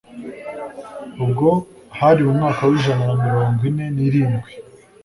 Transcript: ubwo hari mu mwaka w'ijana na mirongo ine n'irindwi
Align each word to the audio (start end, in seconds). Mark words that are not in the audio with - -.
ubwo 1.23 1.49
hari 1.99 2.21
mu 2.25 2.31
mwaka 2.37 2.61
w'ijana 2.69 3.03
na 3.09 3.15
mirongo 3.25 3.59
ine 3.69 3.85
n'irindwi 3.95 4.51